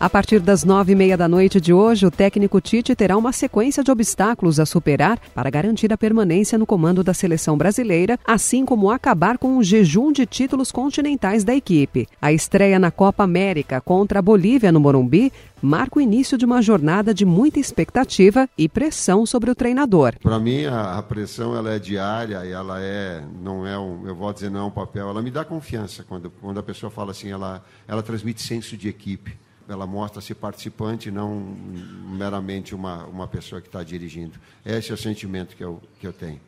[0.00, 3.32] A partir das nove e meia da noite de hoje, o técnico Tite terá uma
[3.32, 8.64] sequência de obstáculos a superar para garantir a permanência no comando da seleção brasileira, assim
[8.64, 12.06] como acabar com o jejum de títulos continentais da equipe.
[12.22, 16.62] A estreia na Copa América contra a Bolívia no Morumbi marca o início de uma
[16.62, 20.14] jornada de muita expectativa e pressão sobre o treinador.
[20.22, 24.14] Para mim, a, a, pressão ela é diária e ela é, não é um, eu
[24.14, 27.10] vou dizer não é um papel, ela me dá confiança quando, quando a pessoa fala
[27.10, 29.36] assim, ela, ela transmite senso de equipe
[29.68, 34.38] ela mostra-se participante, não meramente uma, uma pessoa que está dirigindo.
[34.64, 36.40] Esse é o sentimento que eu, que eu tenho.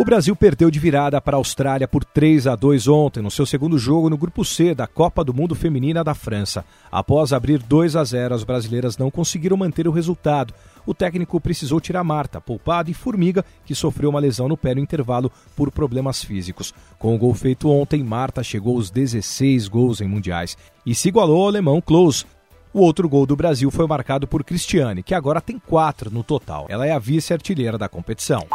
[0.00, 3.44] O Brasil perdeu de virada para a Austrália por 3 a 2 ontem, no seu
[3.44, 6.64] segundo jogo no Grupo C da Copa do Mundo Feminina da França.
[6.90, 10.54] Após abrir 2 a 0, as brasileiras não conseguiram manter o resultado.
[10.86, 14.80] O técnico precisou tirar Marta, poupada e Formiga, que sofreu uma lesão no pé no
[14.80, 16.72] intervalo por problemas físicos.
[16.98, 21.42] Com o gol feito ontem, Marta chegou aos 16 gols em mundiais e se igualou
[21.42, 22.24] ao alemão Klose,
[22.72, 26.66] o outro gol do Brasil foi marcado por Cristiane, que agora tem quatro no total.
[26.70, 28.46] Ela é a vice-artilheira da competição.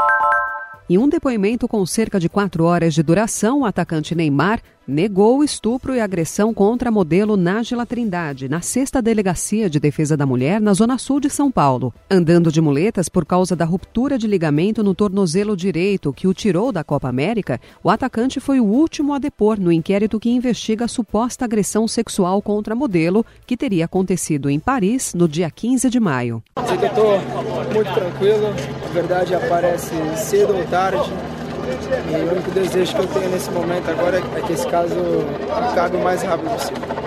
[0.87, 5.43] Em um depoimento com cerca de quatro horas de duração, o atacante Neymar negou o
[5.43, 10.61] estupro e agressão contra a modelo Nájila Trindade na sexta delegacia de defesa da mulher
[10.61, 11.91] na zona sul de São Paulo.
[12.07, 16.71] Andando de muletas por causa da ruptura de ligamento no tornozelo direito que o tirou
[16.71, 20.87] da Copa América, o atacante foi o último a depor no inquérito que investiga a
[20.87, 25.99] suposta agressão sexual contra a modelo que teria acontecido em Paris no dia 15 de
[25.99, 26.43] maio.
[26.55, 28.47] Eu estou muito tranquilo,
[28.83, 31.11] a verdade aparece cedo ou tarde.
[32.09, 34.95] E o único desejo que eu tenho nesse momento agora é que esse caso
[35.51, 37.05] acabe o mais rápido possível.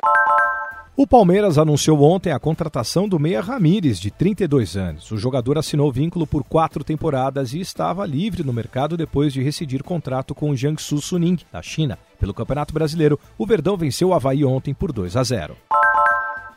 [0.95, 5.13] O Palmeiras anunciou ontem a contratação do Meia Ramírez, de 32 anos.
[5.13, 9.85] O jogador assinou vínculo por quatro temporadas e estava livre no mercado depois de rescindir
[9.85, 11.97] contrato com o Jiangsu Suning, da China.
[12.19, 15.57] Pelo Campeonato Brasileiro, o Verdão venceu o Havaí ontem por 2 a 0.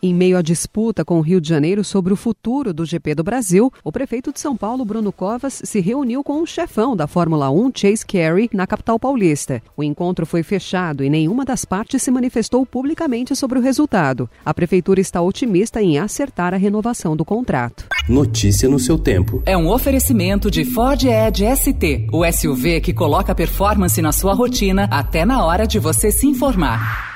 [0.04, 3.24] Em meio à disputa com o Rio de Janeiro sobre o futuro do GP do
[3.24, 7.52] Brasil, o prefeito de São Paulo, Bruno Covas, se reuniu com o chefão da Fórmula
[7.52, 9.62] 1, Chase Carey, na capital paulista.
[9.78, 14.28] O encontro foi fechado e nenhuma das partes se manifestou publicamente sobre o resultado.
[14.44, 17.86] A prefeitura está otimista em acertar a renovação do contrato.
[18.10, 19.44] Notícia no seu tempo.
[19.46, 24.86] É um oferecimento de Ford Edge ST, o SUV que coloca performance na sua rotina
[24.90, 27.11] até na hora de você se informar.